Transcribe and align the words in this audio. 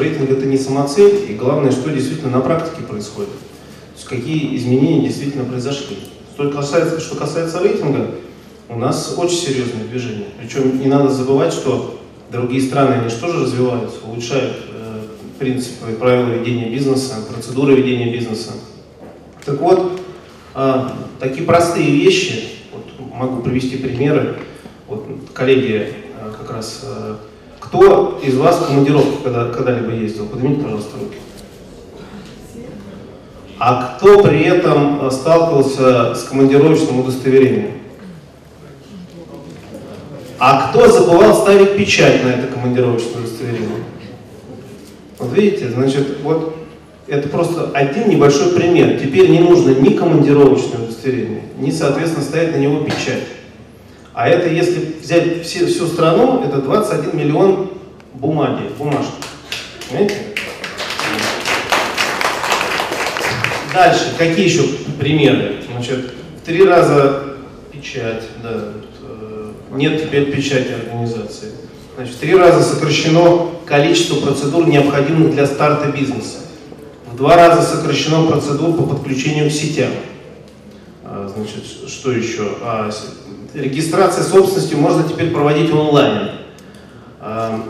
рейтинг 0.00 0.30
это 0.30 0.46
не 0.46 0.58
самоцель, 0.58 1.30
и 1.30 1.34
главное, 1.34 1.70
что 1.70 1.90
действительно 1.90 2.30
на 2.30 2.40
практике 2.40 2.82
происходит. 2.82 3.30
То 3.30 3.96
есть 3.96 4.08
какие 4.08 4.56
изменения 4.56 5.06
действительно 5.06 5.44
произошли. 5.44 5.98
Что 6.34 6.50
касается, 6.50 7.00
что 7.00 7.16
касается 7.16 7.60
рейтинга, 7.62 8.10
у 8.68 8.76
нас 8.76 9.14
очень 9.16 9.36
серьезное 9.36 9.84
движение. 9.84 10.26
Причем 10.40 10.80
не 10.80 10.86
надо 10.86 11.10
забывать, 11.10 11.52
что 11.52 12.00
другие 12.30 12.62
страны, 12.62 12.94
они 12.94 13.10
же 13.10 13.16
тоже 13.16 13.44
развиваются, 13.44 13.98
улучшают 14.06 14.56
э, 14.72 15.02
принципы 15.38 15.92
и 15.92 15.94
правила 15.96 16.30
ведения 16.30 16.70
бизнеса, 16.70 17.16
процедуры 17.30 17.74
ведения 17.74 18.12
бизнеса. 18.12 18.52
Так 19.44 19.60
вот, 19.60 20.00
э, 20.54 20.88
такие 21.18 21.44
простые 21.44 21.90
вещи, 21.90 22.50
вот 22.72 22.84
могу 23.14 23.42
привести 23.42 23.76
примеры, 23.76 24.36
вот 24.86 25.06
коллеги 25.34 25.92
э, 26.18 26.32
как 26.38 26.50
раз 26.50 26.82
э, 26.84 27.16
кто 27.60 28.18
из 28.22 28.36
вас 28.36 28.58
в 28.58 28.66
командировку 28.66 29.22
когда, 29.22 29.50
когда-либо 29.50 29.92
ездил? 29.92 30.26
Поднимите, 30.26 30.62
пожалуйста, 30.62 30.96
руки. 30.98 31.18
А 33.58 33.96
кто 33.98 34.22
при 34.22 34.42
этом 34.44 35.06
э, 35.06 35.10
сталкивался 35.10 36.14
с 36.14 36.24
командировочным 36.24 37.00
удостоверением? 37.00 37.72
А 40.38 40.70
кто 40.70 40.90
забывал 40.90 41.34
ставить 41.34 41.76
печать 41.76 42.24
на 42.24 42.28
это 42.28 42.46
командировочное 42.46 43.20
удостоверение? 43.20 43.84
Вот 45.18 45.32
видите, 45.34 45.68
значит, 45.68 46.22
вот 46.22 46.56
это 47.06 47.28
просто 47.28 47.70
один 47.74 48.08
небольшой 48.08 48.54
пример. 48.54 48.98
Теперь 48.98 49.28
не 49.28 49.40
нужно 49.40 49.72
ни 49.72 49.94
командировочное 49.94 50.82
удостоверение, 50.84 51.42
ни, 51.58 51.70
соответственно, 51.70 52.24
ставить 52.24 52.52
на 52.52 52.58
него 52.58 52.82
печать. 52.84 53.24
А 54.12 54.28
это, 54.28 54.48
если 54.48 54.96
взять 55.00 55.44
все, 55.44 55.66
всю 55.66 55.86
страну, 55.86 56.42
это 56.44 56.58
21 56.58 57.16
миллион 57.16 57.70
бумаги, 58.14 58.64
бумажки. 58.76 59.12
Понимаете? 59.88 60.16
Дальше, 63.72 64.12
какие 64.18 64.46
еще 64.46 64.62
примеры? 64.98 65.56
Значит, 65.70 66.12
в 66.42 66.44
три 66.44 66.64
раза 66.64 67.36
печать, 67.70 68.24
да, 68.42 68.72
э, 69.02 69.52
нет 69.72 70.02
теперь 70.02 70.32
печати 70.32 70.72
организации. 70.72 71.52
Значит, 71.94 72.16
в 72.16 72.18
три 72.18 72.34
раза 72.34 72.62
сокращено 72.62 73.50
количество 73.64 74.16
процедур, 74.16 74.66
необходимых 74.66 75.32
для 75.32 75.46
старта 75.46 75.88
бизнеса. 75.92 76.38
В 77.12 77.16
два 77.16 77.36
раза 77.36 77.62
сокращено 77.62 78.26
процедур 78.26 78.76
по 78.76 78.82
подключению 78.82 79.48
к 79.48 79.52
сетям. 79.52 79.90
А, 81.04 81.32
значит, 81.32 81.64
что 81.88 82.10
еще? 82.10 82.56
А, 82.62 82.90
регистрация 83.54 84.24
собственности 84.24 84.74
можно 84.74 85.02
теперь 85.08 85.30
проводить 85.30 85.72
онлайн. 85.72 86.30
А, 87.20 87.64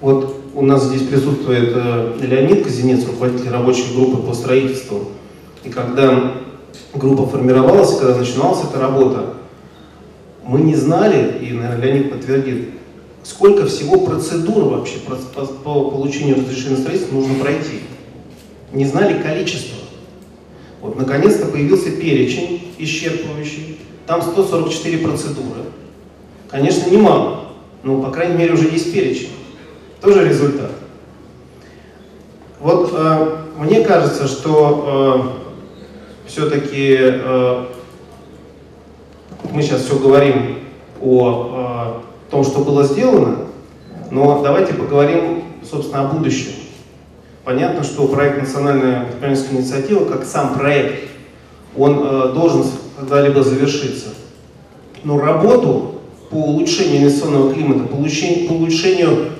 вот 0.00 0.40
у 0.54 0.62
нас 0.62 0.84
здесь 0.84 1.02
присутствует 1.02 1.70
э, 1.74 2.18
Леонид 2.20 2.64
Казинец, 2.64 3.06
руководитель 3.06 3.50
рабочей 3.50 3.94
группы 3.94 4.26
по 4.26 4.34
строительству. 4.34 5.08
И 5.62 5.70
когда 5.70 6.32
группа 6.94 7.26
формировалась, 7.26 7.96
когда 7.98 8.16
начиналась 8.16 8.64
эта 8.68 8.80
работа, 8.80 9.34
мы 10.44 10.60
не 10.60 10.74
знали, 10.74 11.38
и, 11.40 11.52
наверное, 11.52 11.86
Леонид 11.86 12.12
подтвердит, 12.12 12.70
сколько 13.22 13.66
всего 13.66 14.00
процедур 14.00 14.64
вообще 14.64 14.98
по, 14.98 15.14
по, 15.14 15.46
по 15.46 15.90
получению 15.90 16.36
разрешения 16.36 16.76
на 16.76 16.82
строительство 16.82 17.14
нужно 17.14 17.34
пройти. 17.34 17.80
Не 18.72 18.86
знали 18.86 19.22
количество. 19.22 19.78
Вот, 20.80 20.96
наконец-то 20.96 21.46
появился 21.46 21.90
перечень 21.90 22.72
исчерпывающий, 22.78 23.76
там 24.10 24.22
144 24.22 24.98
процедуры. 24.98 25.60
Конечно, 26.50 26.90
немало, 26.90 27.42
но, 27.84 28.02
по 28.02 28.10
крайней 28.10 28.34
мере, 28.34 28.54
уже 28.54 28.64
есть 28.64 28.92
перечень. 28.92 29.30
Тоже 30.00 30.28
результат. 30.28 30.72
Вот 32.58 32.90
э, 32.92 33.36
мне 33.56 33.82
кажется, 33.82 34.26
что 34.26 35.32
э, 36.26 36.28
все-таки 36.28 36.96
э, 36.98 37.66
мы 39.52 39.62
сейчас 39.62 39.82
все 39.82 39.96
говорим 39.96 40.58
о 41.00 42.00
э, 42.26 42.30
том, 42.32 42.42
что 42.42 42.64
было 42.64 42.82
сделано, 42.82 43.46
но 44.10 44.42
давайте 44.42 44.74
поговорим, 44.74 45.44
собственно, 45.62 46.00
о 46.00 46.12
будущем. 46.12 46.50
Понятно, 47.44 47.84
что 47.84 48.08
проект 48.08 48.40
«Национальная 48.40 49.04
предпринимательская 49.04 49.60
инициатива», 49.60 50.04
как 50.04 50.24
сам 50.24 50.54
проект, 50.54 51.10
он 51.76 52.00
э, 52.02 52.32
должен 52.34 52.64
когда-либо 52.98 53.42
завершиться. 53.42 54.08
Но 55.04 55.18
работу 55.18 56.00
по 56.30 56.36
улучшению 56.36 57.02
инвестиционного 57.02 57.52
климата, 57.52 57.88
по 57.88 57.94
улучшению, 58.52 59.30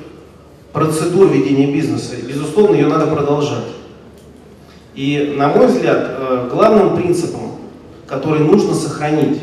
процедур 0.73 1.29
ведения 1.29 1.73
бизнеса, 1.73 2.15
безусловно, 2.27 2.75
ее 2.75 2.87
надо 2.87 3.07
продолжать. 3.07 3.65
И, 4.95 5.35
на 5.37 5.49
мой 5.49 5.67
взгляд, 5.67 5.99
э, 6.09 6.49
главным 6.51 6.97
принципом, 6.97 7.57
который 8.07 8.41
нужно 8.41 8.75
сохранить, 8.75 9.41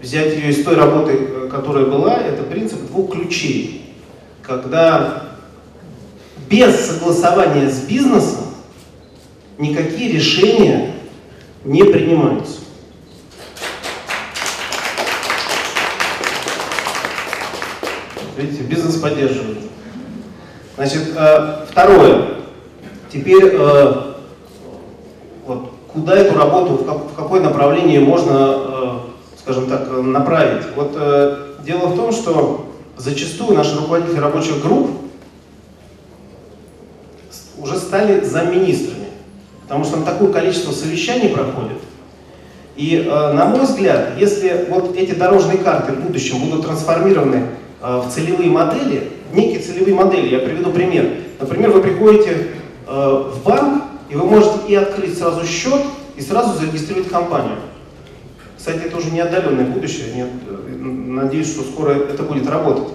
взять 0.00 0.36
ее 0.36 0.50
из 0.50 0.64
той 0.64 0.76
работы, 0.76 1.12
э, 1.12 1.48
которая 1.50 1.86
была, 1.86 2.16
это 2.16 2.42
принцип 2.42 2.86
двух 2.86 3.12
ключей. 3.12 3.94
Когда 4.42 5.24
без 6.48 6.74
согласования 6.76 7.68
с 7.68 7.80
бизнесом 7.80 8.44
никакие 9.58 10.12
решения 10.12 10.94
не 11.64 11.84
принимаются. 11.84 12.60
Видите, 18.36 18.62
бизнес 18.62 18.96
поддерживает. 18.96 19.58
Значит, 20.76 21.12
э, 21.14 21.66
второе. 21.70 22.28
Теперь 23.12 23.50
э, 23.52 24.14
вот, 25.46 25.72
куда 25.92 26.16
эту 26.16 26.38
работу, 26.38 26.74
в 26.74 27.14
какое 27.14 27.42
направление 27.42 28.00
можно, 28.00 28.54
э, 28.56 28.98
скажем 29.40 29.66
так, 29.66 29.90
направить? 29.90 30.64
Вот 30.74 30.92
дело 31.64 31.88
в 31.88 31.96
том, 31.96 32.12
что 32.12 32.72
зачастую 32.96 33.58
наши 33.58 33.76
руководители 33.76 34.20
рабочих 34.20 34.62
групп 34.62 34.90
уже 37.58 37.76
стали 37.76 38.24
замминистрами, 38.24 38.99
потому 39.70 39.84
что 39.84 39.94
там 39.94 40.04
такое 40.04 40.32
количество 40.32 40.72
совещаний 40.72 41.28
проходит. 41.28 41.78
И, 42.74 43.06
на 43.06 43.44
мой 43.44 43.60
взгляд, 43.60 44.14
если 44.18 44.66
вот 44.68 44.96
эти 44.96 45.12
дорожные 45.12 45.58
карты 45.58 45.92
в 45.92 46.00
будущем 46.00 46.40
будут 46.40 46.66
трансформированы 46.66 47.46
в 47.80 48.10
целевые 48.10 48.50
модели, 48.50 49.12
некие 49.32 49.60
целевые 49.60 49.94
модели. 49.94 50.28
Я 50.28 50.40
приведу 50.40 50.72
пример. 50.72 51.06
Например, 51.38 51.70
вы 51.70 51.82
приходите 51.82 52.48
э, 52.88 53.24
в 53.32 53.44
банк, 53.44 53.84
и 54.08 54.16
вы 54.16 54.24
можете 54.24 54.58
и 54.66 54.74
открыть 54.74 55.16
сразу 55.16 55.46
счет, 55.46 55.82
и 56.16 56.20
сразу 56.20 56.58
зарегистрировать 56.58 57.08
компанию. 57.08 57.56
Кстати, 58.58 58.78
это 58.86 58.96
уже 58.96 59.12
не 59.12 59.20
отдаленное 59.20 59.66
будущее, 59.66 60.12
нет, 60.16 60.28
э, 60.48 60.74
надеюсь, 60.74 61.48
что 61.48 61.62
скоро 61.62 61.92
это 61.92 62.24
будет 62.24 62.48
работать. 62.48 62.88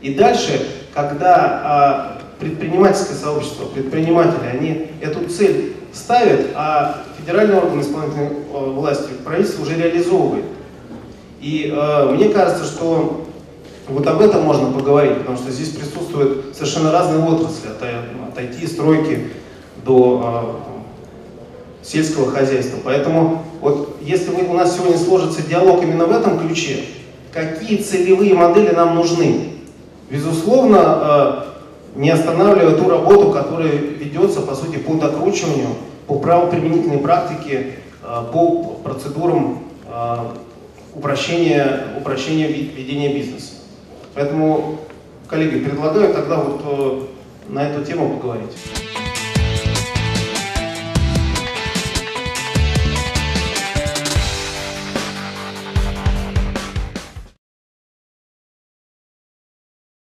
И 0.00 0.14
дальше, 0.14 0.66
когда 0.94 2.18
э, 2.40 2.40
предпринимательское 2.40 3.18
сообщество, 3.18 3.66
предприниматели, 3.66 4.46
они 4.50 4.86
эту 5.02 5.28
цель 5.28 5.74
ставят, 5.92 6.48
а 6.54 7.04
федеральный 7.18 7.56
орган 7.56 7.80
исполнительной 7.80 8.28
э, 8.28 8.70
власти, 8.70 9.10
правительство 9.24 9.62
уже 9.62 9.76
реализовывает. 9.76 10.44
И 11.40 11.72
э, 11.74 12.12
мне 12.12 12.28
кажется, 12.30 12.64
что 12.64 13.26
вот 13.88 14.06
об 14.06 14.20
этом 14.20 14.42
можно 14.42 14.70
поговорить, 14.70 15.18
потому 15.18 15.36
что 15.36 15.50
здесь 15.50 15.70
присутствуют 15.70 16.54
совершенно 16.54 16.92
разные 16.92 17.24
отрасли, 17.24 17.68
от, 17.68 17.82
от 17.82 18.38
IT, 18.38 18.66
стройки 18.66 19.30
до 19.84 20.62
э, 21.82 21.86
сельского 21.86 22.30
хозяйства. 22.30 22.78
Поэтому 22.84 23.42
вот 23.60 23.96
если 24.00 24.30
мы, 24.30 24.48
у 24.48 24.54
нас 24.54 24.76
сегодня 24.76 24.98
сложится 24.98 25.42
диалог 25.42 25.82
именно 25.82 26.06
в 26.06 26.12
этом 26.12 26.38
ключе, 26.38 26.84
какие 27.32 27.82
целевые 27.82 28.34
модели 28.34 28.70
нам 28.70 28.94
нужны? 28.94 29.50
Безусловно, 30.10 31.44
э, 31.96 31.98
не 32.00 32.10
останавливая 32.10 32.76
ту 32.76 32.88
работу, 32.88 33.30
которая 33.30 33.72
ведется, 33.72 34.40
по 34.40 34.54
сути, 34.54 34.76
по 34.76 34.92
докручиванию, 35.32 35.68
по 36.06 36.18
правоприменительной 36.18 36.98
практике, 36.98 37.74
э, 38.02 38.24
по 38.32 38.80
процедурам 38.84 39.64
э, 39.86 40.16
упрощения, 40.94 41.86
упрощения 41.98 42.48
ведения 42.48 43.14
бизнеса. 43.14 43.54
Поэтому, 44.14 44.78
коллеги, 45.28 45.64
предлагаю 45.64 46.12
тогда 46.12 46.36
вот 46.36 46.60
э, 46.64 47.02
на 47.48 47.68
эту 47.68 47.84
тему 47.84 48.16
поговорить. 48.16 48.52